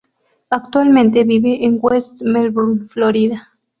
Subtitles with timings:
[0.49, 3.49] Actualmente vive en West Melbourne, Florida.